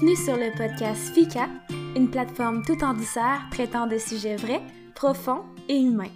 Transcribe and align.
Bienvenue 0.00 0.24
sur 0.24 0.36
le 0.36 0.56
podcast 0.56 1.12
FICA, 1.12 1.48
une 1.96 2.08
plateforme 2.08 2.64
tout 2.64 2.84
en 2.84 2.94
douceur 2.94 3.40
traitant 3.50 3.88
de 3.88 3.98
sujets 3.98 4.36
vrais, 4.36 4.62
profonds 4.94 5.42
et 5.68 5.76
humains. 5.76 6.12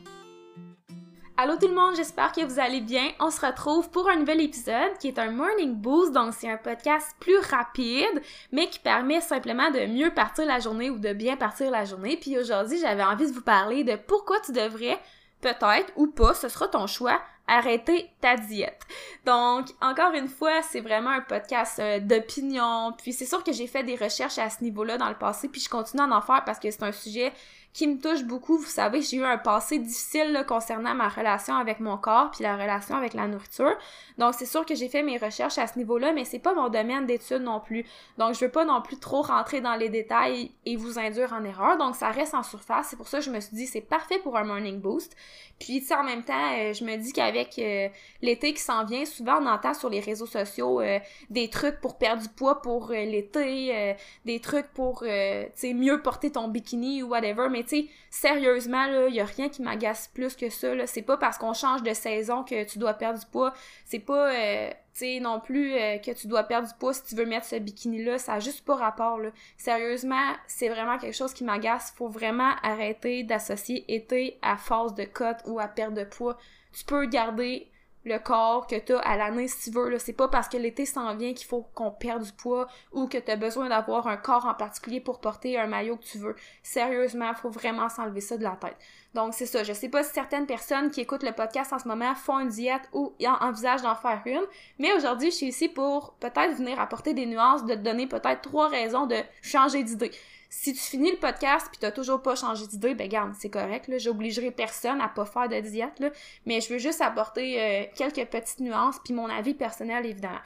Allô 1.36 1.56
tout 1.56 1.66
le 1.66 1.74
monde, 1.74 1.96
j'espère 1.96 2.30
que 2.30 2.44
vous 2.44 2.60
allez 2.60 2.80
bien. 2.80 3.10
On 3.18 3.32
se 3.32 3.44
retrouve 3.44 3.90
pour 3.90 4.08
un 4.08 4.14
nouvel 4.14 4.40
épisode 4.40 4.96
qui 5.00 5.08
est 5.08 5.18
un 5.18 5.32
morning 5.32 5.74
boost, 5.74 6.12
donc 6.12 6.32
c'est 6.32 6.48
un 6.48 6.58
podcast 6.58 7.16
plus 7.18 7.38
rapide, 7.38 8.22
mais 8.52 8.68
qui 8.68 8.78
permet 8.78 9.20
simplement 9.20 9.72
de 9.72 9.86
mieux 9.86 10.14
partir 10.14 10.46
la 10.46 10.60
journée 10.60 10.88
ou 10.88 10.98
de 10.98 11.12
bien 11.12 11.36
partir 11.36 11.68
la 11.72 11.84
journée. 11.84 12.16
Puis 12.16 12.38
aujourd'hui, 12.38 12.78
j'avais 12.78 13.02
envie 13.02 13.26
de 13.26 13.34
vous 13.34 13.42
parler 13.42 13.82
de 13.82 13.96
pourquoi 13.96 14.38
tu 14.38 14.52
devrais 14.52 15.00
peut-être 15.40 15.92
ou 15.96 16.06
pas, 16.06 16.34
ce 16.34 16.48
sera 16.48 16.68
ton 16.68 16.86
choix, 16.86 17.20
arrêter 17.46 18.10
ta 18.20 18.36
diète. 18.36 18.80
Donc, 19.24 19.66
encore 19.80 20.12
une 20.14 20.28
fois, 20.28 20.62
c'est 20.62 20.80
vraiment 20.80 21.10
un 21.10 21.20
podcast 21.20 21.78
euh, 21.78 22.00
d'opinion. 22.00 22.92
Puis 22.96 23.12
c'est 23.12 23.26
sûr 23.26 23.42
que 23.44 23.52
j'ai 23.52 23.66
fait 23.66 23.82
des 23.82 23.96
recherches 23.96 24.38
à 24.38 24.50
ce 24.50 24.62
niveau-là 24.62 24.98
dans 24.98 25.08
le 25.08 25.16
passé, 25.16 25.48
puis 25.48 25.60
je 25.60 25.68
continue 25.68 26.02
à 26.02 26.06
en 26.06 26.20
faire 26.22 26.44
parce 26.44 26.58
que 26.58 26.70
c'est 26.70 26.82
un 26.82 26.92
sujet 26.92 27.32
qui 27.72 27.86
me 27.86 27.98
touche 27.98 28.24
beaucoup. 28.24 28.58
Vous 28.58 28.66
savez, 28.66 29.00
j'ai 29.00 29.16
eu 29.16 29.24
un 29.24 29.38
passé 29.38 29.78
difficile 29.78 30.44
concernant 30.46 30.94
ma 30.94 31.08
relation 31.08 31.54
avec 31.54 31.80
mon 31.80 31.96
corps 31.96 32.30
puis 32.30 32.42
la 32.42 32.56
relation 32.56 32.96
avec 32.96 33.14
la 33.14 33.26
nourriture. 33.26 33.74
Donc 34.18 34.34
c'est 34.34 34.46
sûr 34.46 34.66
que 34.66 34.74
j'ai 34.74 34.88
fait 34.88 35.02
mes 35.02 35.16
recherches 35.16 35.56
à 35.56 35.66
ce 35.66 35.78
niveau-là, 35.78 36.12
mais 36.12 36.24
c'est 36.24 36.38
pas 36.38 36.54
mon 36.54 36.68
domaine 36.68 37.06
d'étude 37.06 37.42
non 37.42 37.60
plus. 37.60 37.86
Donc 38.18 38.34
je 38.34 38.44
veux 38.44 38.50
pas 38.50 38.66
non 38.66 38.82
plus 38.82 38.98
trop 38.98 39.22
rentrer 39.22 39.62
dans 39.62 39.74
les 39.74 39.88
détails 39.88 40.52
et 40.66 40.76
vous 40.76 40.98
induire 40.98 41.32
en 41.32 41.44
erreur. 41.44 41.78
Donc 41.78 41.96
ça 41.96 42.10
reste 42.10 42.34
en 42.34 42.42
surface. 42.42 42.88
C'est 42.90 42.96
pour 42.96 43.08
ça 43.08 43.18
que 43.18 43.24
je 43.24 43.30
me 43.30 43.40
suis 43.40 43.56
dit 43.56 43.66
c'est 43.66 43.80
parfait 43.80 44.18
pour 44.18 44.36
un 44.36 44.44
morning 44.44 44.78
boost. 44.78 45.16
Puis 45.58 45.80
tu 45.80 45.86
sais 45.86 45.94
en 45.94 46.02
même 46.02 46.24
temps, 46.24 46.52
euh, 46.58 46.74
je 46.74 46.84
me 46.84 46.96
dis 46.96 47.12
qu'avec 47.12 47.58
euh, 47.58 47.88
l'été 48.20 48.52
qui 48.52 48.60
s'en 48.60 48.84
vient, 48.84 49.04
souvent 49.06 49.40
on 49.40 49.46
entend 49.46 49.72
sur 49.72 49.88
les 49.88 50.00
réseaux 50.00 50.26
sociaux 50.26 50.80
euh, 50.80 50.98
des 51.30 51.48
trucs 51.48 51.80
pour 51.80 51.96
perdre 51.96 52.22
du 52.22 52.28
poids 52.28 52.60
pour 52.60 52.90
l'été, 52.90 53.96
des 54.24 54.40
trucs 54.40 54.66
pour 54.74 55.00
tu 55.02 55.08
sais 55.54 55.72
mieux 55.72 56.02
porter 56.02 56.32
ton 56.32 56.48
bikini 56.48 57.02
ou 57.02 57.08
whatever, 57.08 57.48
mais 57.50 57.61
tu 57.62 57.68
sais 57.68 57.86
sérieusement 58.10 58.86
là, 58.86 59.08
il 59.08 59.14
y 59.14 59.20
a 59.20 59.24
rien 59.24 59.48
qui 59.48 59.62
m'agace 59.62 60.10
plus 60.12 60.36
que 60.36 60.50
ça 60.50 60.72
c'est 60.86 61.02
pas 61.02 61.16
parce 61.16 61.38
qu'on 61.38 61.54
change 61.54 61.82
de 61.82 61.92
saison 61.92 62.44
que 62.44 62.64
tu 62.64 62.78
dois 62.78 62.94
perdre 62.94 63.18
du 63.18 63.26
poids, 63.26 63.52
c'est 63.84 63.98
pas, 63.98 64.32
euh, 64.32 64.70
tu 64.94 65.20
non 65.20 65.40
plus 65.40 65.74
euh, 65.74 65.98
que 65.98 66.10
tu 66.12 66.26
dois 66.26 66.44
perdre 66.44 66.68
du 66.68 66.74
poids 66.74 66.92
si 66.92 67.02
tu 67.04 67.14
veux 67.14 67.24
mettre 67.24 67.46
ce 67.46 67.56
bikini-là. 67.56 68.18
Ça 68.18 68.34
a 68.34 68.40
juste 68.40 68.64
pas 68.64 68.76
rapport. 68.76 69.20
Sérieusement, 69.56 70.34
c'est 70.46 70.68
vraiment 70.68 70.98
quelque 70.98 71.16
chose 71.16 71.32
qui 71.32 71.44
m'agace. 71.44 71.92
Faut 71.96 72.08
vraiment 72.08 72.52
arrêter 72.62 73.24
d'associer 73.24 73.84
été 73.92 74.38
à 74.42 74.56
force 74.56 74.94
de 74.94 75.04
cote 75.04 75.38
ou 75.46 75.58
à 75.58 75.68
perte 75.68 75.94
de 75.94 76.04
poids. 76.04 76.36
Tu 76.72 76.84
peux 76.84 77.06
garder 77.06 77.68
le 78.04 78.18
corps 78.18 78.66
que 78.66 78.78
tu 78.78 78.94
as 78.94 78.98
à 78.98 79.16
l'année 79.16 79.48
si 79.48 79.70
tu 79.70 79.76
veux. 79.76 79.98
C'est 79.98 80.12
pas 80.12 80.28
parce 80.28 80.48
que 80.48 80.56
l'été 80.56 80.86
s'en 80.86 81.14
vient 81.14 81.34
qu'il 81.34 81.46
faut 81.46 81.66
qu'on 81.74 81.90
perde 81.90 82.22
du 82.22 82.32
poids 82.32 82.66
ou 82.92 83.06
que 83.06 83.18
tu 83.18 83.30
as 83.30 83.36
besoin 83.36 83.68
d'avoir 83.68 84.06
un 84.06 84.16
corps 84.16 84.46
en 84.46 84.54
particulier 84.54 85.00
pour 85.00 85.20
porter 85.20 85.58
un 85.58 85.66
maillot 85.66 85.96
que 85.96 86.04
tu 86.04 86.18
veux. 86.18 86.36
Sérieusement, 86.62 87.34
faut 87.34 87.50
vraiment 87.50 87.88
s'enlever 87.88 88.20
ça 88.20 88.36
de 88.36 88.42
la 88.42 88.56
tête. 88.60 88.76
Donc 89.14 89.34
c'est 89.34 89.46
ça. 89.46 89.62
Je 89.62 89.72
sais 89.72 89.88
pas 89.88 90.02
si 90.02 90.12
certaines 90.12 90.46
personnes 90.46 90.90
qui 90.90 91.00
écoutent 91.00 91.22
le 91.22 91.32
podcast 91.32 91.72
en 91.72 91.78
ce 91.78 91.86
moment 91.86 92.14
font 92.14 92.38
une 92.38 92.48
diète 92.48 92.88
ou 92.92 93.12
envisagent 93.40 93.82
d'en 93.82 93.94
faire 93.94 94.22
une, 94.26 94.44
mais 94.78 94.92
aujourd'hui 94.94 95.30
je 95.30 95.36
suis 95.36 95.46
ici 95.46 95.68
pour 95.68 96.14
peut-être 96.14 96.56
venir 96.56 96.80
apporter 96.80 97.12
des 97.12 97.26
nuances, 97.26 97.64
de 97.64 97.74
te 97.74 97.80
donner 97.80 98.06
peut-être 98.06 98.40
trois 98.40 98.68
raisons 98.68 99.06
de 99.06 99.16
changer 99.42 99.82
d'idée. 99.82 100.12
Si 100.54 100.74
tu 100.74 100.80
finis 100.80 101.10
le 101.12 101.16
podcast 101.16 101.68
puis 101.70 101.78
t'as 101.80 101.90
toujours 101.90 102.20
pas 102.20 102.36
changé 102.36 102.66
d'idée, 102.66 102.94
ben 102.94 103.08
garde, 103.08 103.32
c'est 103.38 103.48
correct, 103.48 103.88
là. 103.88 103.96
J'obligerai 103.96 104.50
personne 104.50 105.00
à 105.00 105.08
pas 105.08 105.24
faire 105.24 105.48
de 105.48 105.58
diète, 105.60 105.98
là. 105.98 106.10
Mais 106.44 106.60
je 106.60 106.68
veux 106.68 106.78
juste 106.78 107.00
apporter 107.00 107.58
euh, 107.58 107.84
quelques 107.96 108.28
petites 108.28 108.60
nuances 108.60 108.96
puis 109.02 109.14
mon 109.14 109.30
avis 109.30 109.54
personnel, 109.54 110.04
évidemment. 110.04 110.40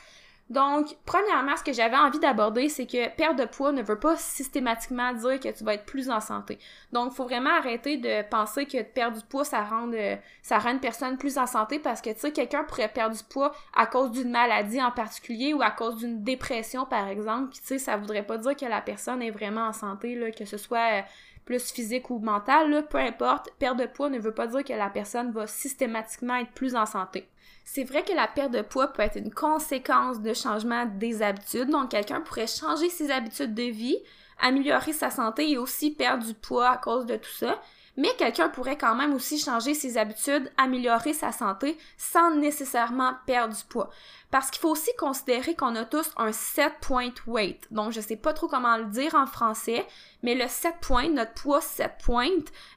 Donc, 0.48 0.96
premièrement, 1.04 1.56
ce 1.56 1.64
que 1.64 1.72
j'avais 1.72 1.96
envie 1.96 2.20
d'aborder, 2.20 2.68
c'est 2.68 2.86
que 2.86 3.08
perdre 3.16 3.40
de 3.40 3.48
poids 3.48 3.72
ne 3.72 3.82
veut 3.82 3.98
pas 3.98 4.16
systématiquement 4.16 5.12
dire 5.12 5.40
que 5.40 5.48
tu 5.48 5.64
vas 5.64 5.74
être 5.74 5.86
plus 5.86 6.08
en 6.08 6.20
santé. 6.20 6.60
Donc, 6.92 7.12
faut 7.12 7.24
vraiment 7.24 7.50
arrêter 7.50 7.96
de 7.96 8.22
penser 8.28 8.64
que 8.64 8.80
perdre 8.82 9.16
du 9.18 9.24
poids, 9.24 9.44
ça 9.44 9.64
rend, 9.64 9.90
euh, 9.92 10.14
ça 10.42 10.58
rend 10.58 10.70
une 10.70 10.80
personne 10.80 11.18
plus 11.18 11.36
en 11.36 11.46
santé 11.46 11.80
parce 11.80 12.00
que, 12.00 12.10
tu 12.10 12.20
sais, 12.20 12.30
quelqu'un 12.30 12.62
pourrait 12.62 12.92
perdre 12.92 13.16
du 13.16 13.24
poids 13.24 13.52
à 13.74 13.86
cause 13.86 14.12
d'une 14.12 14.30
maladie 14.30 14.80
en 14.80 14.92
particulier 14.92 15.52
ou 15.52 15.62
à 15.62 15.72
cause 15.72 15.96
d'une 15.96 16.22
dépression, 16.22 16.86
par 16.86 17.08
exemple. 17.08 17.52
Tu 17.52 17.60
sais, 17.64 17.78
ça 17.78 17.96
voudrait 17.96 18.24
pas 18.24 18.38
dire 18.38 18.54
que 18.54 18.66
la 18.66 18.80
personne 18.80 19.22
est 19.22 19.32
vraiment 19.32 19.66
en 19.66 19.72
santé, 19.72 20.14
là, 20.14 20.30
que 20.30 20.44
ce 20.44 20.58
soit 20.58 21.00
euh, 21.00 21.02
plus 21.44 21.72
physique 21.72 22.08
ou 22.10 22.20
mental, 22.20 22.70
là, 22.70 22.82
peu 22.82 22.98
importe, 22.98 23.50
perdre 23.58 23.80
de 23.80 23.86
poids 23.86 24.10
ne 24.10 24.20
veut 24.20 24.34
pas 24.34 24.46
dire 24.46 24.62
que 24.62 24.72
la 24.72 24.90
personne 24.90 25.32
va 25.32 25.48
systématiquement 25.48 26.36
être 26.36 26.52
plus 26.52 26.76
en 26.76 26.86
santé. 26.86 27.28
C'est 27.68 27.82
vrai 27.82 28.04
que 28.04 28.12
la 28.12 28.28
perte 28.28 28.52
de 28.52 28.62
poids 28.62 28.92
peut 28.92 29.02
être 29.02 29.16
une 29.16 29.34
conséquence 29.34 30.20
de 30.22 30.32
changement 30.32 30.86
des 30.86 31.20
habitudes. 31.20 31.68
Donc, 31.68 31.90
quelqu'un 31.90 32.20
pourrait 32.20 32.46
changer 32.46 32.88
ses 32.88 33.10
habitudes 33.10 33.54
de 33.54 33.64
vie, 33.64 33.98
améliorer 34.40 34.92
sa 34.92 35.10
santé 35.10 35.50
et 35.50 35.58
aussi 35.58 35.90
perdre 35.90 36.24
du 36.24 36.32
poids 36.32 36.70
à 36.70 36.76
cause 36.76 37.06
de 37.06 37.16
tout 37.16 37.34
ça 37.36 37.60
mais 37.96 38.14
quelqu'un 38.18 38.48
pourrait 38.48 38.76
quand 38.76 38.94
même 38.94 39.14
aussi 39.14 39.38
changer 39.38 39.74
ses 39.74 39.98
habitudes, 39.98 40.50
améliorer 40.56 41.12
sa 41.12 41.32
santé 41.32 41.78
sans 41.96 42.34
nécessairement 42.34 43.14
perdre 43.26 43.54
du 43.54 43.64
poids. 43.64 43.90
Parce 44.30 44.50
qu'il 44.50 44.60
faut 44.60 44.70
aussi 44.70 44.90
considérer 44.98 45.54
qu'on 45.54 45.76
a 45.76 45.84
tous 45.84 46.10
un 46.16 46.32
set 46.32 46.74
point 46.80 47.12
weight. 47.26 47.66
Donc, 47.70 47.92
je 47.92 48.00
sais 48.00 48.16
pas 48.16 48.32
trop 48.32 48.48
comment 48.48 48.76
le 48.76 48.86
dire 48.86 49.14
en 49.14 49.26
français, 49.26 49.86
mais 50.22 50.34
le 50.34 50.48
set 50.48 50.74
point, 50.80 51.08
notre 51.08 51.34
poids 51.34 51.60
set 51.60 51.94
point, 52.04 52.28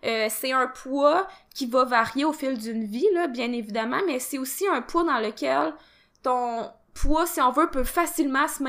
euh, 0.05 0.27
c'est 0.29 0.51
un 0.51 0.67
poids 0.67 1.27
qui 1.53 1.65
va 1.65 1.83
varier 1.83 2.25
au 2.25 2.33
fil 2.33 2.57
d'une 2.57 2.85
vie, 2.85 3.07
là, 3.13 3.27
bien 3.27 3.51
évidemment, 3.51 4.01
mais 4.05 4.19
c'est 4.19 4.37
aussi 4.37 4.67
un 4.67 4.81
poids 4.81 5.03
dans 5.03 5.19
lequel 5.19 5.73
ton, 6.23 6.69
poids, 7.01 7.25
si 7.25 7.39
on 7.39 7.51
veut, 7.51 7.69
peut 7.69 7.83
facilement 7.83 8.47
se 8.47 8.61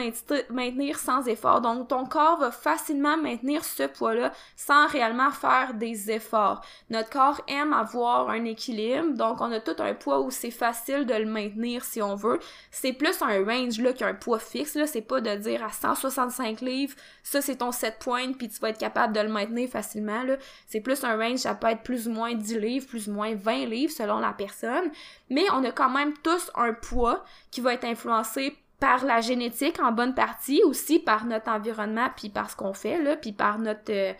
maintenir 0.53 0.99
sans 0.99 1.27
effort. 1.27 1.61
Donc, 1.61 1.89
ton 1.89 2.05
corps 2.07 2.39
va 2.39 2.51
facilement 2.51 3.17
maintenir 3.17 3.65
ce 3.65 3.85
poids-là 3.85 4.33
sans 4.57 4.87
réellement 4.87 5.31
faire 5.31 5.75
des 5.75 6.11
efforts. 6.11 6.65
Notre 6.91 7.11
corps 7.11 7.41
aime 7.49 7.73
avoir 7.73 8.31
un 8.31 8.45
équilibre, 8.45 9.15
donc 9.15 9.41
on 9.41 9.51
a 9.51 9.61
tout 9.61 9.83
un 9.83 9.95
poids 9.95 10.21
où 10.21 10.31
c'est 10.31 10.51
facile 10.51 11.07
de 11.07 11.15
le 11.15 11.27
maintenir 11.27 11.85
si 11.85 12.01
on 12.01 12.15
veut. 12.15 12.39
C'est 12.71 12.93
plus 12.93 13.21
un 13.23 13.45
range 13.45 13.81
là 13.81 13.93
qu'un 13.93 14.15
poids 14.15 14.39
fixe, 14.39 14.75
là. 14.75 14.87
C'est 14.87 15.01
pas 15.01 15.21
de 15.21 15.35
dire 15.37 15.65
à 15.65 15.71
165 15.71 16.61
livres, 16.61 16.95
ça 17.23 17.41
c'est 17.41 17.57
ton 17.57 17.73
7 17.73 17.99
points, 17.99 18.33
puis 18.33 18.49
tu 18.49 18.61
vas 18.61 18.69
être 18.69 18.79
capable 18.79 19.13
de 19.13 19.21
le 19.21 19.29
maintenir 19.29 19.69
facilement, 19.69 20.23
là. 20.23 20.37
C'est 20.67 20.81
plus 20.81 21.03
un 21.05 21.17
range, 21.17 21.39
ça 21.39 21.55
peut 21.55 21.69
être 21.69 21.83
plus 21.83 22.07
ou 22.07 22.13
moins 22.13 22.35
10 22.35 22.59
livres, 22.59 22.87
plus 22.87 23.09
ou 23.09 23.13
moins 23.13 23.35
20 23.35 23.67
livres 23.67 23.93
selon 23.93 24.19
la 24.21 24.33
personne. 24.33 24.91
Mais 25.31 25.45
on 25.53 25.65
a 25.65 25.73
quand 25.73 25.91
même 25.91 26.15
tous 26.23 26.51
un 26.55 26.75
poids 26.75 27.25
qui 27.51 27.61
va 27.61 27.75
être 27.75 27.85
influencé 27.85 28.57
par 28.81 29.05
la 29.05 29.21
génétique 29.21 29.81
en 29.81 29.93
bonne 29.93 30.15
partie, 30.15 30.63
aussi 30.65 30.99
par 30.99 31.25
notre 31.27 31.51
environnement, 31.51 32.09
puis 32.17 32.31
par 32.31 32.51
ce 32.51 32.57
qu'on 32.57 32.73
fait, 32.73 33.01
là, 33.01 33.17
puis 33.17 33.33
par 33.33 33.59
notre, 33.59 33.93
euh, 33.93 34.13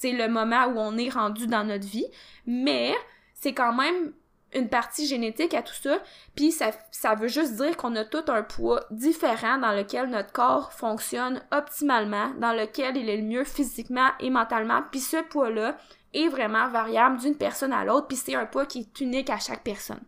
tu 0.00 0.10
sais, 0.10 0.12
le 0.12 0.28
moment 0.28 0.66
où 0.66 0.78
on 0.78 0.98
est 0.98 1.08
rendu 1.08 1.46
dans 1.46 1.64
notre 1.64 1.86
vie. 1.86 2.06
Mais 2.46 2.94
c'est 3.34 3.54
quand 3.54 3.72
même 3.72 4.12
une 4.52 4.68
partie 4.68 5.06
génétique 5.06 5.54
à 5.54 5.62
tout 5.62 5.74
ça, 5.74 5.98
puis 6.34 6.52
ça, 6.52 6.70
ça 6.90 7.14
veut 7.14 7.28
juste 7.28 7.56
dire 7.56 7.76
qu'on 7.76 7.94
a 7.96 8.04
tout 8.04 8.24
un 8.28 8.42
poids 8.42 8.82
différent 8.90 9.58
dans 9.58 9.72
lequel 9.72 10.08
notre 10.08 10.32
corps 10.32 10.72
fonctionne 10.72 11.42
optimalement, 11.52 12.30
dans 12.38 12.54
lequel 12.54 12.96
il 12.96 13.10
est 13.10 13.18
le 13.18 13.24
mieux 13.24 13.44
physiquement 13.44 14.08
et 14.20 14.30
mentalement, 14.30 14.82
puis 14.90 15.00
ce 15.00 15.18
poids-là 15.22 15.76
est 16.14 16.28
vraiment 16.28 16.68
variable 16.68 17.18
d'une 17.18 17.36
personne 17.36 17.74
à 17.74 17.84
l'autre, 17.84 18.06
puis 18.06 18.16
c'est 18.16 18.34
un 18.34 18.46
poids 18.46 18.64
qui 18.64 18.80
est 18.80 19.00
unique 19.00 19.28
à 19.28 19.38
chaque 19.38 19.62
personne. 19.62 20.00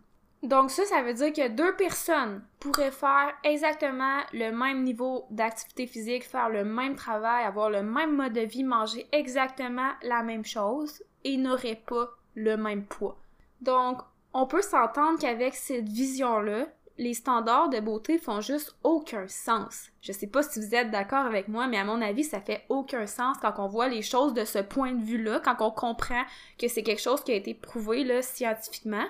Donc 0.43 0.71
ça, 0.71 0.85
ça 0.85 1.03
veut 1.03 1.13
dire 1.13 1.31
que 1.31 1.49
deux 1.49 1.75
personnes 1.75 2.43
pourraient 2.59 2.91
faire 2.91 3.31
exactement 3.43 4.21
le 4.33 4.51
même 4.51 4.83
niveau 4.83 5.25
d'activité 5.29 5.85
physique, 5.85 6.23
faire 6.23 6.49
le 6.49 6.65
même 6.65 6.95
travail, 6.95 7.45
avoir 7.45 7.69
le 7.69 7.83
même 7.83 8.15
mode 8.15 8.33
de 8.33 8.41
vie, 8.41 8.63
manger 8.63 9.07
exactement 9.11 9.91
la 10.01 10.23
même 10.23 10.45
chose 10.45 11.03
et 11.23 11.37
n'auraient 11.37 11.81
pas 11.85 12.09
le 12.33 12.57
même 12.57 12.85
poids. 12.85 13.17
Donc, 13.61 14.01
on 14.33 14.47
peut 14.47 14.63
s'entendre 14.63 15.19
qu'avec 15.19 15.53
cette 15.53 15.87
vision-là, 15.87 16.65
les 16.97 17.13
standards 17.13 17.69
de 17.69 17.79
beauté 17.79 18.17
font 18.17 18.41
juste 18.41 18.75
aucun 18.83 19.27
sens. 19.27 19.89
Je 20.01 20.11
sais 20.11 20.27
pas 20.27 20.43
si 20.43 20.59
vous 20.59 20.75
êtes 20.75 20.91
d'accord 20.91 21.25
avec 21.25 21.47
moi, 21.47 21.67
mais 21.67 21.77
à 21.77 21.83
mon 21.83 22.01
avis, 22.01 22.23
ça 22.23 22.41
fait 22.41 22.65
aucun 22.69 23.05
sens 23.05 23.37
quand 23.41 23.53
on 23.57 23.67
voit 23.67 23.87
les 23.87 24.01
choses 24.01 24.33
de 24.33 24.45
ce 24.45 24.59
point 24.59 24.93
de 24.93 25.03
vue-là, 25.03 25.39
quand 25.39 25.57
on 25.59 25.71
comprend 25.71 26.23
que 26.57 26.67
c'est 26.67 26.83
quelque 26.83 27.01
chose 27.01 27.23
qui 27.23 27.31
a 27.31 27.35
été 27.35 27.53
prouvé 27.53 28.03
là, 28.03 28.21
scientifiquement. 28.21 29.05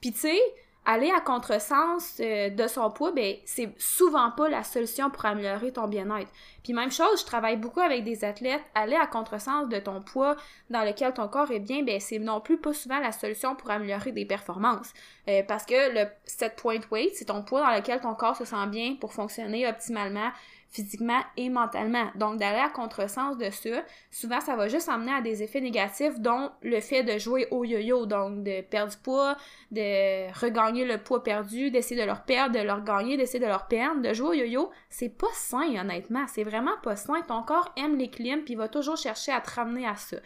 Puis 0.00 0.12
tu 0.12 0.20
sais, 0.20 0.38
aller 0.86 1.10
à 1.10 1.20
contresens 1.20 2.16
euh, 2.20 2.50
de 2.50 2.66
son 2.66 2.90
poids, 2.90 3.12
ben 3.12 3.36
c'est 3.44 3.72
souvent 3.78 4.30
pas 4.30 4.48
la 4.48 4.62
solution 4.62 5.10
pour 5.10 5.24
améliorer 5.24 5.72
ton 5.72 5.88
bien-être. 5.88 6.30
Puis 6.62 6.72
même 6.72 6.90
chose, 6.90 7.20
je 7.20 7.24
travaille 7.24 7.56
beaucoup 7.56 7.80
avec 7.80 8.04
des 8.04 8.24
athlètes, 8.24 8.62
aller 8.74 8.96
à 8.96 9.06
contresens 9.06 9.68
de 9.68 9.78
ton 9.78 10.02
poids 10.02 10.36
dans 10.70 10.84
lequel 10.84 11.12
ton 11.14 11.28
corps 11.28 11.50
est 11.50 11.60
bien, 11.60 11.82
ben 11.82 12.00
c'est 12.00 12.18
non 12.18 12.40
plus 12.40 12.58
pas 12.58 12.72
souvent 12.72 12.98
la 13.00 13.12
solution 13.12 13.54
pour 13.54 13.70
améliorer 13.70 14.12
des 14.12 14.26
performances. 14.26 14.92
Euh, 15.28 15.42
parce 15.46 15.64
que 15.64 15.94
le 15.94 16.08
set 16.24 16.56
point 16.56 16.80
weight, 16.90 17.14
c'est 17.14 17.26
ton 17.26 17.42
poids 17.42 17.62
dans 17.62 17.74
lequel 17.74 18.00
ton 18.00 18.14
corps 18.14 18.36
se 18.36 18.44
sent 18.44 18.66
bien 18.68 18.96
pour 19.00 19.12
fonctionner 19.12 19.66
optimalement 19.66 20.30
physiquement 20.74 21.20
et 21.36 21.48
mentalement. 21.48 22.10
Donc 22.16 22.38
d'aller 22.38 22.58
à 22.58 22.68
contresens 22.68 23.38
de 23.38 23.48
ça, 23.50 23.84
souvent 24.10 24.40
ça 24.40 24.56
va 24.56 24.66
juste 24.66 24.88
amener 24.88 25.12
à 25.12 25.20
des 25.20 25.42
effets 25.44 25.60
négatifs 25.60 26.18
dont 26.18 26.50
le 26.62 26.80
fait 26.80 27.04
de 27.04 27.16
jouer 27.16 27.46
au 27.52 27.64
yo-yo, 27.64 28.06
donc 28.06 28.42
de 28.42 28.60
perdre 28.60 28.90
du 28.90 28.98
poids, 28.98 29.36
de 29.70 30.32
regagner 30.40 30.84
le 30.84 30.98
poids 30.98 31.22
perdu, 31.22 31.70
d'essayer 31.70 32.00
de 32.00 32.06
leur 32.06 32.24
perdre, 32.24 32.58
de 32.58 32.62
leur 32.62 32.82
gagner, 32.82 33.16
d'essayer 33.16 33.38
de 33.38 33.46
leur 33.46 33.68
perdre, 33.68 34.02
de 34.02 34.12
jouer 34.12 34.28
au 34.28 34.32
yo-yo, 34.32 34.70
c'est 34.90 35.16
pas 35.16 35.32
sain 35.32 35.80
honnêtement, 35.80 36.26
c'est 36.26 36.44
vraiment 36.44 36.76
pas 36.82 36.96
sain. 36.96 37.22
Ton 37.28 37.42
corps 37.42 37.72
aime 37.76 37.96
l'équilibre 37.96 38.42
puis 38.44 38.56
va 38.56 38.66
toujours 38.66 38.96
chercher 38.96 39.30
à 39.30 39.40
te 39.40 39.50
ramener 39.52 39.86
à 39.86 39.94
ça. 39.94 40.16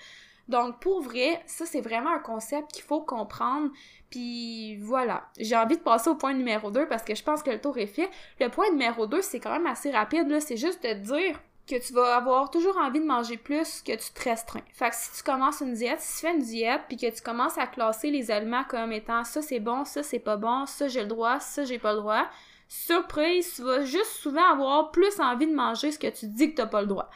Donc 0.48 0.80
pour 0.80 1.02
vrai, 1.02 1.42
ça 1.46 1.66
c'est 1.66 1.80
vraiment 1.80 2.10
un 2.10 2.18
concept 2.18 2.72
qu'il 2.72 2.82
faut 2.82 3.00
comprendre. 3.00 3.70
Puis 4.10 4.76
voilà, 4.78 5.28
j'ai 5.38 5.56
envie 5.56 5.76
de 5.76 5.82
passer 5.82 6.08
au 6.08 6.14
point 6.14 6.32
numéro 6.32 6.70
2 6.70 6.88
parce 6.88 7.02
que 7.02 7.14
je 7.14 7.22
pense 7.22 7.42
que 7.42 7.50
le 7.50 7.60
tour 7.60 7.76
est 7.78 7.86
fait. 7.86 8.10
Le 8.40 8.48
point 8.48 8.70
numéro 8.70 9.06
2, 9.06 9.20
c'est 9.22 9.40
quand 9.40 9.52
même 9.52 9.66
assez 9.66 9.90
rapide 9.90 10.28
là, 10.28 10.40
c'est 10.40 10.56
juste 10.56 10.82
de 10.82 10.94
dire 10.94 11.38
que 11.68 11.86
tu 11.86 11.92
vas 11.92 12.16
avoir 12.16 12.50
toujours 12.50 12.78
envie 12.78 13.00
de 13.00 13.04
manger 13.04 13.36
plus 13.36 13.82
que 13.82 13.92
tu 13.92 14.12
te 14.12 14.24
restreins. 14.24 14.62
Fait 14.72 14.88
que 14.88 14.96
si 14.96 15.18
tu 15.18 15.22
commences 15.22 15.60
une 15.60 15.74
diète, 15.74 16.00
si 16.00 16.20
tu 16.20 16.26
fais 16.26 16.34
une 16.34 16.42
diète 16.42 16.82
puis 16.88 16.96
que 16.96 17.14
tu 17.14 17.20
commences 17.20 17.58
à 17.58 17.66
classer 17.66 18.10
les 18.10 18.30
aliments 18.30 18.64
comme 18.64 18.90
étant 18.92 19.22
ça 19.24 19.42
c'est 19.42 19.60
bon, 19.60 19.84
ça 19.84 20.02
c'est 20.02 20.18
pas 20.18 20.38
bon, 20.38 20.64
ça 20.64 20.88
j'ai 20.88 21.02
le 21.02 21.08
droit, 21.08 21.40
ça 21.40 21.64
j'ai 21.64 21.78
pas 21.78 21.92
le 21.92 21.98
droit, 21.98 22.26
surprise, 22.68 23.54
tu 23.56 23.62
vas 23.62 23.84
juste 23.84 24.12
souvent 24.12 24.44
avoir 24.44 24.90
plus 24.92 25.20
envie 25.20 25.46
de 25.46 25.54
manger 25.54 25.92
ce 25.92 25.98
que 25.98 26.08
tu 26.08 26.26
dis 26.26 26.50
que 26.50 26.56
t'as 26.56 26.66
pas 26.66 26.80
le 26.80 26.86
droit. 26.86 27.10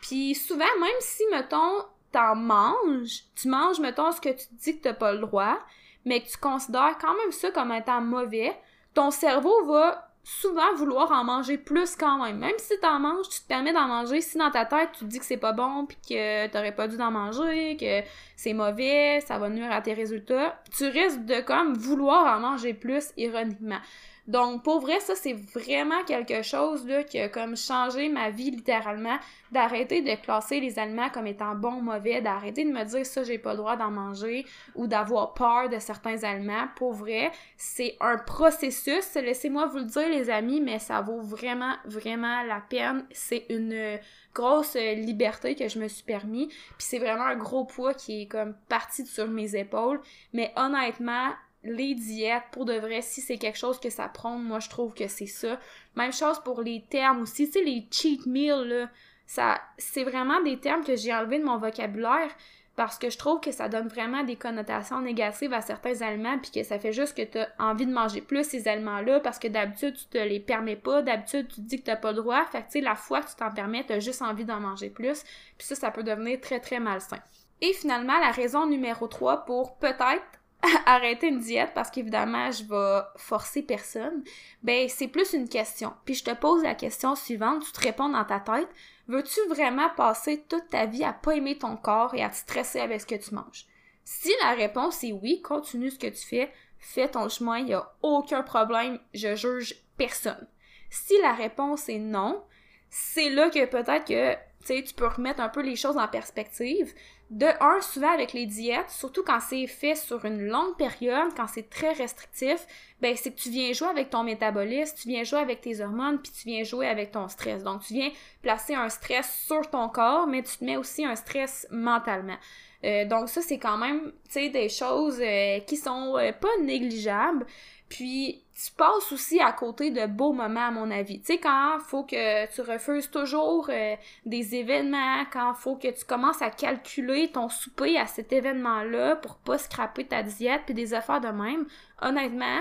Puis 0.00 0.34
souvent, 0.34 0.64
même 0.80 0.90
si, 1.00 1.22
mettons, 1.30 1.84
t'en 2.12 2.34
manges, 2.34 3.24
tu 3.34 3.48
manges, 3.48 3.80
mettons, 3.80 4.12
ce 4.12 4.20
que 4.20 4.30
tu 4.30 4.46
dis 4.52 4.78
que 4.78 4.84
t'as 4.84 4.94
pas 4.94 5.12
le 5.12 5.20
droit, 5.20 5.58
mais 6.04 6.22
que 6.22 6.28
tu 6.28 6.38
considères 6.38 6.96
quand 7.00 7.16
même 7.16 7.32
ça 7.32 7.50
comme 7.50 7.72
étant 7.72 8.00
mauvais, 8.00 8.56
ton 8.94 9.10
cerveau 9.10 9.64
va 9.66 10.08
souvent 10.24 10.74
vouloir 10.74 11.10
en 11.12 11.24
manger 11.24 11.56
plus 11.56 11.96
quand 11.96 12.22
même. 12.22 12.38
Même 12.38 12.58
si 12.58 12.78
t'en 12.80 12.98
manges, 12.98 13.28
tu 13.30 13.40
te 13.40 13.48
permets 13.48 13.72
d'en 13.72 13.86
manger. 13.86 14.20
Si 14.20 14.36
dans 14.36 14.50
ta 14.50 14.66
tête, 14.66 14.90
tu 14.92 15.00
te 15.00 15.04
dis 15.04 15.18
que 15.18 15.24
c'est 15.24 15.38
pas 15.38 15.52
bon, 15.52 15.86
puis 15.86 15.96
que 16.06 16.46
t'aurais 16.48 16.74
pas 16.74 16.86
dû 16.86 16.98
d'en 16.98 17.10
manger, 17.10 17.76
que 17.78 18.06
c'est 18.36 18.52
mauvais, 18.52 19.20
ça 19.26 19.38
va 19.38 19.48
nuire 19.48 19.72
à 19.72 19.80
tes 19.80 19.94
résultats, 19.94 20.60
tu 20.76 20.86
risques 20.86 21.24
de 21.24 21.40
comme 21.40 21.74
vouloir 21.74 22.36
en 22.36 22.40
manger 22.40 22.74
plus 22.74 23.10
ironiquement. 23.16 23.80
Donc, 24.28 24.62
pour 24.62 24.80
vrai, 24.80 25.00
ça, 25.00 25.14
c'est 25.14 25.32
vraiment 25.32 26.04
quelque 26.04 26.42
chose 26.42 26.86
là, 26.86 27.02
qui 27.02 27.18
a 27.18 27.30
comme 27.30 27.56
changé 27.56 28.10
ma 28.10 28.28
vie 28.28 28.50
littéralement, 28.50 29.16
d'arrêter 29.52 30.02
de 30.02 30.14
classer 30.22 30.60
les 30.60 30.78
aliments 30.78 31.08
comme 31.08 31.26
étant 31.26 31.54
bons 31.54 31.76
ou 31.76 31.80
mauvais, 31.80 32.20
d'arrêter 32.20 32.66
de 32.66 32.70
me 32.70 32.84
dire 32.84 33.06
ça, 33.06 33.22
j'ai 33.22 33.38
pas 33.38 33.52
le 33.52 33.56
droit 33.56 33.76
d'en 33.76 33.90
manger 33.90 34.44
ou 34.74 34.86
d'avoir 34.86 35.32
peur 35.32 35.70
de 35.70 35.78
certains 35.78 36.22
aliments. 36.24 36.68
Pour 36.76 36.92
vrai, 36.92 37.32
c'est 37.56 37.96
un 38.00 38.18
processus, 38.18 39.14
laissez-moi 39.14 39.64
vous 39.64 39.78
le 39.78 39.84
dire, 39.84 40.10
les 40.10 40.28
amis, 40.28 40.60
mais 40.60 40.78
ça 40.78 41.00
vaut 41.00 41.22
vraiment, 41.22 41.76
vraiment 41.86 42.42
la 42.42 42.60
peine. 42.60 43.06
C'est 43.10 43.46
une 43.48 43.98
grosse 44.34 44.74
liberté 44.74 45.54
que 45.54 45.68
je 45.68 45.78
me 45.78 45.88
suis 45.88 46.04
permis, 46.04 46.48
puis 46.48 46.86
c'est 46.86 46.98
vraiment 46.98 47.24
un 47.24 47.36
gros 47.36 47.64
poids 47.64 47.94
qui 47.94 48.22
est 48.22 48.26
comme 48.26 48.54
parti 48.68 49.06
sur 49.06 49.26
mes 49.26 49.56
épaules. 49.56 50.02
Mais 50.34 50.52
honnêtement, 50.54 51.30
les 51.64 51.94
diètes, 51.94 52.44
pour 52.52 52.64
de 52.64 52.74
vrai, 52.74 53.02
si 53.02 53.20
c'est 53.20 53.38
quelque 53.38 53.58
chose 53.58 53.80
que 53.80 53.90
ça 53.90 54.08
prend, 54.08 54.38
moi 54.38 54.60
je 54.60 54.68
trouve 54.68 54.94
que 54.94 55.08
c'est 55.08 55.26
ça. 55.26 55.58
Même 55.96 56.12
chose 56.12 56.40
pour 56.40 56.62
les 56.62 56.84
termes 56.88 57.22
aussi, 57.22 57.46
tu 57.46 57.52
sais, 57.52 57.64
les 57.64 57.86
cheat 57.90 58.26
meals, 58.26 58.68
là, 58.68 58.88
ça, 59.26 59.60
c'est 59.76 60.04
vraiment 60.04 60.40
des 60.42 60.58
termes 60.58 60.84
que 60.84 60.96
j'ai 60.96 61.12
enlevés 61.12 61.38
de 61.38 61.44
mon 61.44 61.58
vocabulaire 61.58 62.30
parce 62.76 62.96
que 62.96 63.10
je 63.10 63.18
trouve 63.18 63.40
que 63.40 63.50
ça 63.50 63.68
donne 63.68 63.88
vraiment 63.88 64.22
des 64.22 64.36
connotations 64.36 65.00
négatives 65.00 65.52
à 65.52 65.60
certains 65.60 66.00
aliments 66.00 66.38
puis 66.38 66.52
que 66.52 66.62
ça 66.62 66.78
fait 66.78 66.92
juste 66.92 67.16
que 67.16 67.22
tu 67.22 67.36
as 67.36 67.48
envie 67.58 67.86
de 67.86 67.92
manger 67.92 68.20
plus 68.20 68.44
ces 68.44 68.68
aliments-là 68.68 69.18
parce 69.18 69.40
que 69.40 69.48
d'habitude 69.48 69.96
tu 69.96 70.06
te 70.06 70.18
les 70.18 70.38
permets 70.38 70.76
pas, 70.76 71.02
d'habitude 71.02 71.48
tu 71.48 71.56
te 71.56 71.60
dis 71.60 71.80
que 71.80 71.86
t'as 71.86 71.96
pas 71.96 72.12
le 72.12 72.18
droit, 72.18 72.44
fait 72.46 72.60
que 72.60 72.66
tu 72.66 72.72
sais, 72.74 72.80
la 72.80 72.94
fois 72.94 73.20
que 73.20 73.28
tu 73.28 73.34
t'en 73.34 73.50
permets, 73.50 73.84
t'as 73.84 73.98
juste 73.98 74.22
envie 74.22 74.44
d'en 74.44 74.60
manger 74.60 74.90
plus, 74.90 75.24
puis 75.58 75.66
ça, 75.66 75.74
ça 75.74 75.90
peut 75.90 76.04
devenir 76.04 76.40
très 76.40 76.60
très 76.60 76.78
malsain. 76.78 77.18
Et 77.60 77.72
finalement, 77.72 78.16
la 78.20 78.30
raison 78.30 78.66
numéro 78.66 79.08
3 79.08 79.44
pour 79.44 79.76
peut-être 79.78 80.37
arrêter 80.86 81.28
une 81.28 81.38
diète 81.38 81.72
parce 81.74 81.90
qu'évidemment 81.90 82.50
je 82.50 82.64
vais 82.64 83.06
forcer 83.16 83.62
personne, 83.62 84.24
ben 84.62 84.88
c'est 84.88 85.08
plus 85.08 85.32
une 85.32 85.48
question. 85.48 85.92
Puis 86.04 86.14
je 86.14 86.24
te 86.24 86.34
pose 86.34 86.62
la 86.62 86.74
question 86.74 87.14
suivante, 87.14 87.64
tu 87.64 87.72
te 87.72 87.80
réponds 87.80 88.08
dans 88.08 88.24
ta 88.24 88.40
tête, 88.40 88.68
veux-tu 89.06 89.40
vraiment 89.48 89.88
passer 89.96 90.44
toute 90.48 90.68
ta 90.68 90.86
vie 90.86 91.04
à 91.04 91.12
pas 91.12 91.36
aimer 91.36 91.58
ton 91.58 91.76
corps 91.76 92.14
et 92.14 92.22
à 92.22 92.28
te 92.28 92.36
stresser 92.36 92.80
avec 92.80 93.00
ce 93.00 93.06
que 93.06 93.14
tu 93.14 93.34
manges? 93.34 93.66
Si 94.04 94.30
la 94.42 94.54
réponse 94.54 95.04
est 95.04 95.12
oui, 95.12 95.42
continue 95.42 95.90
ce 95.90 95.98
que 95.98 96.06
tu 96.06 96.26
fais, 96.26 96.50
fais 96.78 97.08
ton 97.08 97.28
chemin, 97.28 97.58
il 97.58 97.66
n'y 97.66 97.74
a 97.74 97.92
aucun 98.02 98.42
problème, 98.42 98.98
je 99.12 99.34
juge 99.34 99.74
personne. 99.96 100.48
Si 100.90 101.14
la 101.20 101.34
réponse 101.34 101.88
est 101.88 101.98
non, 101.98 102.42
c'est 102.88 103.28
là 103.30 103.50
que 103.50 103.64
peut-être 103.66 104.06
que 104.06 104.34
tu 104.80 104.94
peux 104.94 105.06
remettre 105.06 105.40
un 105.40 105.48
peu 105.48 105.60
les 105.60 105.76
choses 105.76 105.96
en 105.96 106.08
perspective. 106.08 106.94
De 107.30 107.46
un, 107.60 107.82
souvent 107.82 108.10
avec 108.10 108.32
les 108.32 108.46
diètes, 108.46 108.88
surtout 108.88 109.22
quand 109.22 109.40
c'est 109.40 109.66
fait 109.66 109.94
sur 109.94 110.24
une 110.24 110.46
longue 110.46 110.76
période, 110.78 111.28
quand 111.36 111.46
c'est 111.46 111.68
très 111.68 111.92
restrictif, 111.92 112.66
ben 113.02 113.14
c'est 113.16 113.32
que 113.32 113.38
tu 113.38 113.50
viens 113.50 113.70
jouer 113.74 113.88
avec 113.88 114.08
ton 114.08 114.24
métabolisme, 114.24 114.96
tu 114.96 115.08
viens 115.08 115.24
jouer 115.24 115.40
avec 115.40 115.60
tes 115.60 115.82
hormones, 115.82 116.18
puis 116.22 116.32
tu 116.32 116.48
viens 116.48 116.64
jouer 116.64 116.86
avec 116.86 117.12
ton 117.12 117.28
stress. 117.28 117.62
Donc 117.62 117.82
tu 117.82 117.92
viens 117.92 118.10
placer 118.40 118.74
un 118.74 118.88
stress 118.88 119.44
sur 119.46 119.68
ton 119.68 119.90
corps, 119.90 120.26
mais 120.26 120.42
tu 120.42 120.56
te 120.56 120.64
mets 120.64 120.78
aussi 120.78 121.04
un 121.04 121.16
stress 121.16 121.66
mentalement. 121.70 122.38
Euh, 122.84 123.04
donc 123.04 123.28
ça, 123.28 123.42
c'est 123.42 123.58
quand 123.58 123.76
même, 123.76 124.12
tu 124.24 124.30
sais, 124.30 124.48
des 124.50 124.68
choses 124.68 125.20
euh, 125.20 125.58
qui 125.60 125.76
sont 125.76 126.16
euh, 126.16 126.32
pas 126.32 126.56
négligeables. 126.62 127.44
Puis 127.88 128.42
tu 128.54 128.72
passes 128.72 129.12
aussi 129.12 129.40
à 129.40 129.52
côté 129.52 129.90
de 129.90 130.06
beaux 130.06 130.32
moments, 130.32 130.66
à 130.66 130.70
mon 130.70 130.90
avis. 130.90 131.20
Tu 131.20 131.26
sais, 131.26 131.38
quand 131.38 131.78
faut 131.80 132.02
que 132.02 132.46
tu 132.54 132.60
refuses 132.60 133.10
toujours 133.10 133.70
euh, 133.70 133.94
des 134.26 134.56
événements, 134.56 135.24
quand 135.32 135.54
faut 135.54 135.76
que 135.76 135.88
tu 135.88 136.04
commences 136.04 136.42
à 136.42 136.50
calculer 136.50 137.30
ton 137.30 137.48
souper 137.48 137.98
à 137.98 138.06
cet 138.06 138.32
événement-là 138.32 139.16
pour 139.16 139.36
pas 139.36 139.58
scraper 139.58 140.06
ta 140.06 140.22
diète, 140.22 140.62
puis 140.66 140.74
des 140.74 140.92
affaires 140.92 141.20
de 141.20 141.28
même, 141.28 141.66
honnêtement, 142.02 142.60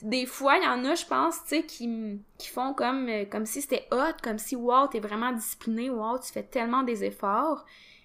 des 0.00 0.24
fois, 0.26 0.56
il 0.56 0.64
y 0.64 0.66
en 0.66 0.84
a, 0.84 0.94
je 0.94 1.04
pense, 1.04 1.42
tu 1.42 1.56
sais, 1.56 1.62
qui, 1.64 2.18
qui 2.38 2.48
font 2.48 2.72
comme, 2.72 3.08
euh, 3.08 3.24
comme 3.26 3.44
si 3.44 3.60
c'était 3.60 3.86
hot, 3.92 4.16
comme 4.22 4.38
si, 4.38 4.56
wow, 4.56 4.86
t'es 4.86 5.00
vraiment 5.00 5.32
discipliné, 5.32 5.90
wow, 5.90 6.18
tu 6.18 6.32
fais 6.32 6.42
tellement 6.42 6.82
des 6.82 7.04
efforts. 7.04 7.64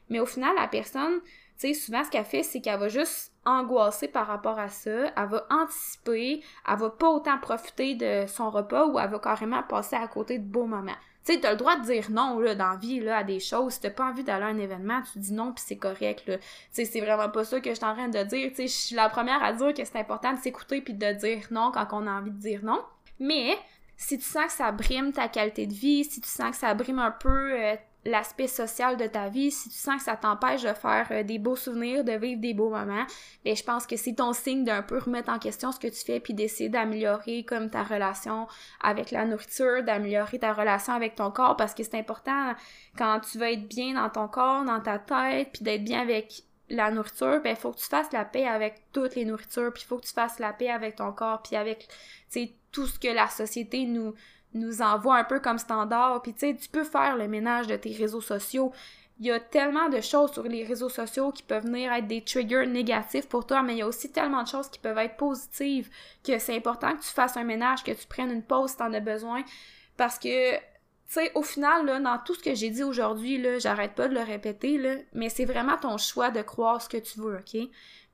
Mais 0.10 0.20
au 0.20 0.26
final, 0.26 0.56
la 0.56 0.68
personne, 0.68 1.22
tu 1.60 1.68
sais, 1.68 1.74
souvent, 1.74 2.04
ce 2.04 2.12
qu'elle 2.12 2.26
fait, 2.26 2.44
c'est 2.44 2.62
qu'elle 2.62 2.80
va 2.80 2.88
juste 2.88 3.34
angoissée 3.46 4.08
par 4.08 4.28
rapport 4.28 4.60
à 4.60 4.70
ça, 4.70 5.12
elle 5.16 5.28
va 5.28 5.48
anticiper, 5.50 6.44
elle 6.68 6.78
va 6.78 6.90
pas 6.92 7.10
autant 7.10 7.40
profiter 7.40 7.96
de 7.96 8.28
son 8.28 8.52
repas 8.52 8.86
ou 8.86 9.00
elle 9.00 9.10
va 9.10 9.18
carrément 9.18 9.64
passer 9.64 9.96
à 9.96 10.08
côté 10.08 10.38
de 10.38 10.44
beaux 10.44 10.68
moments. 10.68 10.96
Tu 11.26 11.34
sais, 11.34 11.40
t'as 11.40 11.52
le 11.52 11.58
droit 11.58 11.76
de 11.78 11.84
dire 11.84 12.12
non, 12.12 12.40
là, 12.40 12.54
dans 12.54 12.80
là, 13.02 13.18
à 13.18 13.24
des 13.24 13.40
choses. 13.40 13.74
Si 13.74 13.82
t'as 13.82 13.90
pas 13.90 14.06
envie 14.06 14.24
d'aller 14.24 14.46
à 14.46 14.48
un 14.48 14.58
événement, 14.60 15.02
tu 15.12 15.18
dis 15.20 15.34
non, 15.34 15.52
puis 15.52 15.64
c'est 15.66 15.78
correct, 15.78 16.28
là. 16.28 16.38
Tu 16.38 16.46
sais, 16.72 16.86
c'est 16.86 17.02
vraiment 17.02 17.30
pas 17.30 17.44
ça 17.44 17.60
que 17.60 17.70
je 17.72 17.76
suis 17.76 17.86
en 17.86 17.96
train 17.96 18.08
de 18.08 18.24
dire. 18.24 18.50
Tu 18.50 18.56
sais, 18.56 18.68
je 18.68 18.74
suis 18.74 18.96
la 18.96 19.10
première 19.10 19.44
à 19.44 19.52
dire 19.52 19.74
que 19.74 19.84
c'est 19.84 19.98
important 19.98 20.34
de 20.34 20.40
s'écouter 20.40 20.82
puis 20.82 20.94
de 20.94 21.12
dire 21.14 21.48
non 21.50 21.72
quand 21.74 21.88
on 21.92 22.06
a 22.06 22.12
envie 22.12 22.32
de 22.32 22.40
dire 22.40 22.64
non. 22.64 22.82
Mais, 23.20 23.58
si 23.98 24.20
tu 24.20 24.24
sens 24.24 24.46
que 24.46 24.52
ça 24.52 24.72
brime 24.72 25.12
ta 25.12 25.28
qualité 25.28 25.66
de 25.66 25.74
vie, 25.74 26.06
si 26.06 26.22
tu 26.22 26.30
sens 26.30 26.52
que 26.52 26.58
ça 26.58 26.74
brime 26.76 27.00
un 27.00 27.12
peu 27.12 27.52
euh, 27.60 27.76
l'aspect 28.08 28.48
social 28.48 28.96
de 28.96 29.06
ta 29.06 29.28
vie, 29.28 29.52
si 29.52 29.70
tu 29.70 29.76
sens 29.76 29.98
que 29.98 30.04
ça 30.04 30.16
t'empêche 30.16 30.64
de 30.64 30.74
faire 30.74 31.08
euh, 31.12 31.24
des 31.24 31.40
beaux 31.40 31.56
souvenirs, 31.56 32.04
de 32.04 32.14
vivre 32.14 32.40
des 32.40 32.54
beaux 32.54 32.70
moments, 32.70 33.06
ben 33.44 33.56
je 33.56 33.64
pense 33.64 33.86
que 33.86 33.98
c'est 33.98 34.14
ton 34.14 34.34
signe 34.34 34.64
d'un 34.64 34.82
peu 34.82 34.98
remettre 34.98 35.30
en 35.30 35.40
question 35.40 35.72
ce 35.72 35.80
que 35.80 35.88
tu 35.88 36.04
fais 36.06 36.20
puis 36.20 36.34
d'essayer 36.34 36.70
d'améliorer 36.70 37.44
comme 37.44 37.70
ta 37.70 37.84
relation 37.84 38.48
avec 38.82 39.12
la 39.12 39.26
nourriture, 39.26 39.84
d'améliorer 39.84 40.40
ta 40.40 40.54
relation 40.54 40.94
avec 40.94 41.16
ton 41.16 41.32
corps 41.32 41.58
parce 41.58 41.74
que 41.74 41.84
c'est 41.84 41.98
important 42.00 42.54
quand 42.98 43.20
tu 43.20 43.38
veux 43.38 43.52
être 43.52 43.68
bien 43.68 43.96
dans 43.96 44.10
ton 44.10 44.28
corps, 44.28 44.64
dans 44.64 44.80
ta 44.80 45.00
tête, 45.00 45.50
puis 45.54 45.64
d'être 45.64 45.84
bien 45.84 46.02
avec 46.02 46.44
la 46.70 46.92
nourriture, 46.92 47.42
ben 47.44 47.56
faut 47.56 47.72
que 47.72 47.78
tu 47.78 47.86
fasses 47.86 48.12
la 48.12 48.26
paix 48.26 48.46
avec 48.46 48.82
toutes 48.92 49.16
les 49.16 49.26
nourritures, 49.26 49.72
puis 49.74 49.84
faut 49.84 49.98
que 49.98 50.06
tu 50.06 50.14
fasses 50.14 50.40
la 50.40 50.54
paix 50.54 50.70
avec 50.70 50.96
ton 50.96 51.12
corps, 51.12 51.42
puis 51.42 51.56
avec 51.56 51.88
tout 52.72 52.88
ce 52.88 53.00
que 53.00 53.08
la 53.08 53.28
société 53.28 53.86
nous 53.86 54.14
nous 54.54 54.82
envoie 54.82 55.18
un 55.18 55.24
peu 55.24 55.40
comme 55.40 55.58
standard. 55.58 56.22
Puis 56.22 56.34
tu 56.34 56.40
sais, 56.40 56.56
tu 56.56 56.70
peux 56.70 56.84
faire 56.84 57.16
le 57.16 57.28
ménage 57.28 57.68
de 57.68 57.76
tes 57.76 57.94
réseaux 57.94 58.22
sociaux. 58.22 58.72
Il 59.20 59.26
y 59.26 59.32
a 59.32 59.40
tellement 59.40 59.90
de 59.90 60.00
choses 60.00 60.32
sur 60.32 60.44
les 60.44 60.64
réseaux 60.64 60.90
sociaux 60.90 61.32
qui 61.32 61.42
peuvent 61.42 61.66
venir 61.66 61.92
être 61.92 62.08
des 62.08 62.24
triggers 62.24 62.68
négatifs 62.68 63.28
pour 63.28 63.48
toi, 63.48 63.64
mais 63.64 63.74
il 63.74 63.80
y 63.80 63.82
a 63.82 63.88
aussi 63.88 64.12
tellement 64.12 64.44
de 64.44 64.48
choses 64.48 64.70
qui 64.70 64.78
peuvent 64.78 64.98
être 65.00 65.18
positives 65.18 65.90
que 66.24 66.38
c'est 66.38 66.56
important 66.56 66.96
que 66.96 67.02
tu 67.02 67.10
fasses 67.10 67.36
un 67.36 67.44
ménage, 67.44 67.84
que 67.84 67.92
tu 67.92 68.06
prennes 68.08 68.32
une 68.32 68.44
pause 68.44 68.72
si 68.72 68.78
t'en 68.78 68.94
as 68.94 69.00
besoin. 69.00 69.44
Parce 69.98 70.20
que, 70.20 70.56
tu 70.56 70.62
sais, 71.08 71.32
au 71.34 71.42
final, 71.42 71.88
là, 71.88 72.00
dans 72.00 72.20
tout 72.20 72.36
ce 72.36 72.44
que 72.44 72.54
j'ai 72.54 72.70
dit 72.70 72.84
aujourd'hui, 72.84 73.40
là, 73.40 73.58
j'arrête 73.58 73.96
pas 73.96 74.08
de 74.08 74.14
le 74.14 74.22
répéter, 74.22 75.04
mais 75.14 75.30
c'est 75.30 75.46
vraiment 75.46 75.78
ton 75.78 75.98
choix 75.98 76.30
de 76.30 76.44
croire 76.44 76.80
ce 76.80 76.88
que 76.88 76.98
tu 76.98 77.20
veux, 77.20 77.40
ok? 77.40 77.68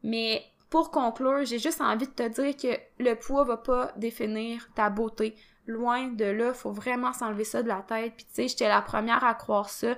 Mais 0.04 0.46
pour 0.70 0.90
conclure, 0.90 1.44
j'ai 1.44 1.60
juste 1.60 1.82
envie 1.82 2.08
de 2.08 2.14
te 2.14 2.28
dire 2.30 2.56
que 2.56 3.04
le 3.04 3.16
poids 3.16 3.44
va 3.44 3.58
pas 3.58 3.92
définir 3.98 4.70
ta 4.74 4.90
beauté 4.90 5.36
loin 5.68 6.08
de 6.08 6.26
là, 6.26 6.54
faut 6.54 6.72
vraiment 6.72 7.14
s'enlever 7.14 7.44
ça 7.44 7.64
de 7.64 7.68
la 7.68 7.82
tête. 7.82 8.14
Puis 8.16 8.26
tu 8.26 8.34
sais, 8.34 8.48
j'étais 8.48 8.68
la 8.68 8.82
première 8.82 9.24
à 9.24 9.34
croire 9.34 9.70
ça. 9.70 9.96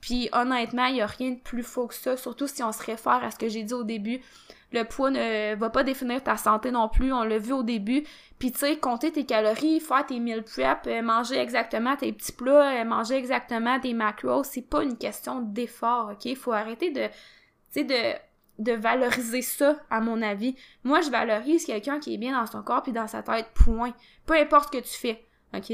Puis 0.00 0.28
honnêtement, 0.32 0.86
il 0.86 1.00
a 1.00 1.06
rien 1.06 1.32
de 1.32 1.40
plus 1.40 1.62
faux 1.62 1.86
que 1.86 1.94
ça, 1.94 2.16
surtout 2.16 2.46
si 2.46 2.62
on 2.62 2.72
se 2.72 2.82
réfère 2.82 3.22
à 3.22 3.30
ce 3.30 3.38
que 3.38 3.48
j'ai 3.48 3.62
dit 3.62 3.74
au 3.74 3.84
début. 3.84 4.20
Le 4.72 4.84
poids 4.84 5.10
ne 5.10 5.56
va 5.56 5.68
pas 5.68 5.82
définir 5.82 6.22
ta 6.22 6.36
santé 6.36 6.70
non 6.70 6.88
plus, 6.88 7.12
on 7.12 7.24
l'a 7.24 7.38
vu 7.38 7.52
au 7.52 7.62
début. 7.62 8.04
Puis 8.38 8.52
tu 8.52 8.60
sais, 8.60 8.76
compter 8.76 9.12
tes 9.12 9.26
calories, 9.26 9.80
faire 9.80 10.06
tes 10.06 10.20
meal 10.20 10.44
prep, 10.44 10.86
euh, 10.86 11.02
manger 11.02 11.38
exactement 11.38 11.96
tes 11.96 12.12
petits 12.12 12.32
plats, 12.32 12.80
euh, 12.80 12.84
manger 12.84 13.16
exactement 13.16 13.80
tes 13.80 13.94
macros, 13.94 14.44
c'est 14.44 14.62
pas 14.62 14.82
une 14.82 14.96
question 14.96 15.40
d'effort, 15.40 16.12
ok? 16.12 16.36
Faut 16.36 16.52
arrêter 16.52 16.90
de, 16.92 17.06
tu 17.06 17.12
sais, 17.70 17.84
de 17.84 18.16
de 18.60 18.72
valoriser 18.72 19.42
ça, 19.42 19.76
à 19.90 20.00
mon 20.00 20.22
avis. 20.22 20.54
Moi, 20.84 21.00
je 21.00 21.10
valorise 21.10 21.64
quelqu'un 21.64 21.98
qui 21.98 22.14
est 22.14 22.18
bien 22.18 22.38
dans 22.38 22.46
son 22.46 22.62
corps 22.62 22.82
puis 22.82 22.92
dans 22.92 23.08
sa 23.08 23.22
tête, 23.22 23.48
point. 23.54 23.94
Peu 24.26 24.34
importe 24.34 24.72
ce 24.72 24.78
que 24.78 24.84
tu 24.84 24.98
fais, 24.98 25.24
OK? 25.54 25.72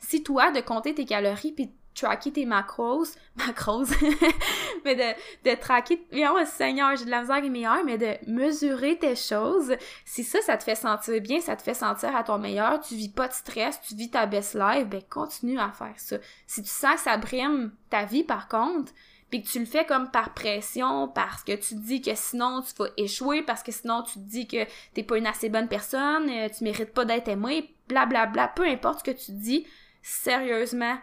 Si 0.00 0.22
toi, 0.22 0.52
de 0.52 0.60
compter 0.60 0.94
tes 0.94 1.04
calories 1.04 1.52
puis 1.52 1.72
tracker 1.96 2.30
tes 2.30 2.46
macros, 2.46 3.04
macros, 3.36 3.86
mais 4.84 4.94
de, 4.94 5.50
de 5.50 5.56
traquer, 5.56 6.06
oh 6.30 6.38
Seigneur, 6.44 6.94
j'ai 6.96 7.06
de 7.06 7.10
la 7.10 7.22
misère 7.22 7.42
meilleure, 7.42 7.84
mais 7.84 7.98
de 7.98 8.14
mesurer 8.30 8.98
tes 8.98 9.16
choses, 9.16 9.74
si 10.04 10.22
ça, 10.22 10.40
ça 10.42 10.56
te 10.56 10.62
fait 10.62 10.74
sentir 10.74 11.20
bien, 11.20 11.40
ça 11.40 11.56
te 11.56 11.62
fait 11.62 11.74
sentir 11.74 12.14
à 12.14 12.22
ton 12.22 12.38
meilleur, 12.38 12.80
tu 12.80 12.94
vis 12.94 13.08
pas 13.08 13.26
de 13.26 13.32
stress, 13.32 13.80
tu 13.80 13.94
vis 13.94 14.10
ta 14.10 14.26
best 14.26 14.54
life, 14.54 14.86
ben 14.86 15.02
continue 15.10 15.58
à 15.58 15.70
faire 15.72 15.94
ça. 15.96 16.18
Si 16.46 16.62
tu 16.62 16.68
sens 16.68 16.96
que 16.96 17.00
ça 17.00 17.16
brime 17.16 17.72
ta 17.90 18.04
vie, 18.04 18.22
par 18.22 18.46
contre, 18.46 18.92
puis 19.30 19.42
que 19.42 19.48
tu 19.48 19.58
le 19.58 19.66
fais 19.66 19.84
comme 19.84 20.10
par 20.10 20.34
pression, 20.34 21.08
parce 21.08 21.42
que 21.42 21.52
tu 21.52 21.74
dis 21.74 22.00
que 22.00 22.14
sinon 22.14 22.62
tu 22.62 22.74
vas 22.78 22.90
échouer, 22.96 23.42
parce 23.42 23.62
que 23.62 23.72
sinon 23.72 24.02
tu 24.02 24.14
te 24.14 24.18
dis 24.28 24.46
que 24.46 24.64
t'es 24.94 25.02
pas 25.02 25.18
une 25.18 25.26
assez 25.26 25.48
bonne 25.48 25.68
personne, 25.68 26.28
euh, 26.30 26.48
tu 26.48 26.64
mérites 26.64 26.92
pas 26.92 27.04
d'être 27.04 27.28
aimé, 27.28 27.74
blablabla, 27.88 28.26
bla, 28.26 28.46
bla, 28.46 28.52
peu 28.54 28.64
importe 28.64 29.00
ce 29.00 29.10
que 29.10 29.16
tu 29.16 29.32
dis, 29.32 29.66
sérieusement, 30.02 30.96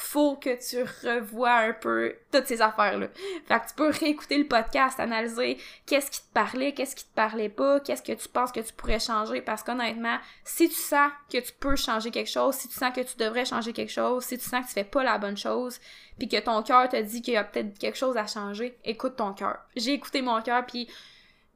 faut 0.00 0.36
que 0.36 0.50
tu 0.56 0.82
revois 1.06 1.54
un 1.54 1.72
peu 1.72 2.14
toutes 2.32 2.46
ces 2.46 2.62
affaires-là. 2.62 3.08
Fait 3.46 3.60
que 3.60 3.68
tu 3.68 3.74
peux 3.74 3.90
réécouter 3.90 4.38
le 4.38 4.46
podcast, 4.46 5.00
analyser 5.00 5.58
qu'est-ce 5.86 6.10
qui 6.10 6.20
te 6.20 6.32
parlait, 6.32 6.72
qu'est-ce 6.72 6.94
qui 6.94 7.04
te 7.04 7.14
parlait 7.14 7.48
pas, 7.48 7.80
qu'est-ce 7.80 8.02
que 8.02 8.12
tu 8.12 8.28
penses 8.28 8.52
que 8.52 8.60
tu 8.60 8.72
pourrais 8.72 9.00
changer, 9.00 9.40
parce 9.40 9.62
qu'honnêtement, 9.62 10.18
si 10.44 10.68
tu 10.68 10.76
sens 10.76 11.10
que 11.30 11.38
tu 11.38 11.52
peux 11.52 11.74
changer 11.74 12.10
quelque 12.10 12.30
chose, 12.30 12.54
si 12.54 12.68
tu 12.68 12.74
sens 12.74 12.94
que 12.94 13.00
tu 13.00 13.16
devrais 13.16 13.44
changer 13.44 13.72
quelque 13.72 13.92
chose, 13.92 14.24
si 14.24 14.38
tu 14.38 14.44
sens 14.44 14.62
que 14.62 14.68
tu 14.68 14.74
fais 14.74 14.84
pas 14.84 15.02
la 15.02 15.18
bonne 15.18 15.36
chose, 15.36 15.80
puis 16.18 16.28
que 16.28 16.38
ton 16.38 16.62
cœur 16.62 16.88
te 16.88 17.00
dit 17.00 17.20
qu'il 17.20 17.34
y 17.34 17.36
a 17.36 17.44
peut-être 17.44 17.76
quelque 17.78 17.98
chose 17.98 18.16
à 18.16 18.26
changer, 18.26 18.78
écoute 18.84 19.16
ton 19.16 19.32
cœur. 19.32 19.58
J'ai 19.74 19.92
écouté 19.92 20.22
mon 20.22 20.40
cœur, 20.42 20.64
puis 20.64 20.88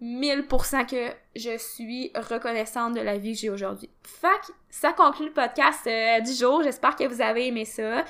1000% 0.03 0.87
que 0.87 1.15
je 1.37 1.57
suis 1.57 2.11
reconnaissante 2.15 2.95
de 2.95 3.01
la 3.01 3.19
vie 3.19 3.33
que 3.33 3.39
j'ai 3.39 3.51
aujourd'hui. 3.51 3.89
Fait 4.03 4.53
ça 4.69 4.93
conclut 4.93 5.27
le 5.27 5.33
podcast 5.33 5.87
euh, 5.87 6.21
du 6.21 6.33
jour. 6.33 6.63
J'espère 6.63 6.97
que 6.97 7.05
vous 7.05 7.21
avez 7.21 7.47
aimé 7.47 7.65
ça. 7.65 8.05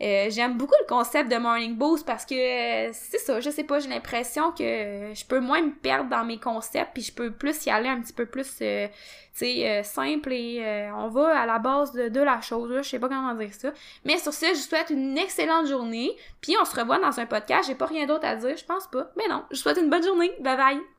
Euh, 0.00 0.26
j'aime 0.30 0.56
beaucoup 0.56 0.76
le 0.80 0.86
concept 0.86 1.30
de 1.30 1.36
Morning 1.38 1.74
Boost 1.74 2.06
parce 2.06 2.24
que 2.24 2.34
euh, 2.34 2.90
c'est 2.92 3.18
ça, 3.18 3.40
je 3.40 3.50
sais 3.50 3.64
pas, 3.64 3.80
j'ai 3.80 3.88
l'impression 3.88 4.52
que 4.52 5.10
je 5.12 5.24
peux 5.24 5.40
moins 5.40 5.60
me 5.60 5.72
perdre 5.72 6.08
dans 6.08 6.24
mes 6.24 6.38
concepts 6.38 6.90
puis 6.94 7.02
je 7.02 7.12
peux 7.12 7.32
plus 7.32 7.66
y 7.66 7.70
aller 7.70 7.88
un 7.88 8.00
petit 8.00 8.12
peu 8.12 8.24
plus 8.24 8.48
euh, 8.62 9.82
simple 9.82 10.32
et 10.32 10.88
on 10.94 11.08
va 11.08 11.40
à 11.40 11.46
la 11.46 11.58
base 11.58 11.92
de, 11.92 12.08
de 12.08 12.20
la 12.20 12.40
chose, 12.40 12.72
je 12.76 12.88
sais 12.88 13.00
pas 13.00 13.08
comment 13.08 13.34
dire 13.34 13.52
ça. 13.52 13.72
Mais 14.04 14.18
sur 14.18 14.32
ce, 14.32 14.46
je 14.46 14.52
vous 14.52 14.56
souhaite 14.58 14.90
une 14.90 15.18
excellente 15.18 15.66
journée 15.66 16.12
puis 16.40 16.54
on 16.60 16.64
se 16.64 16.78
revoit 16.78 17.00
dans 17.00 17.18
un 17.18 17.26
podcast, 17.26 17.66
j'ai 17.66 17.74
pas 17.74 17.86
rien 17.86 18.06
d'autre 18.06 18.24
à 18.24 18.36
dire, 18.36 18.56
je 18.56 18.64
pense 18.64 18.86
pas. 18.86 19.10
Mais 19.16 19.26
non, 19.28 19.42
je 19.50 19.56
vous 19.56 19.62
souhaite 19.62 19.78
une 19.78 19.90
bonne 19.90 20.04
journée. 20.04 20.32
Bye 20.38 20.56
bye. 20.56 20.97